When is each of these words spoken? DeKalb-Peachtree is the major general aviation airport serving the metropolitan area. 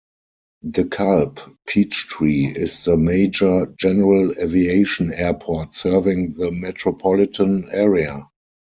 DeKalb-Peachtree 0.65 2.45
is 2.57 2.85
the 2.85 2.97
major 2.97 3.67
general 3.77 4.31
aviation 4.39 5.13
airport 5.13 5.75
serving 5.75 6.33
the 6.33 6.49
metropolitan 6.49 7.67
area. 7.71 8.27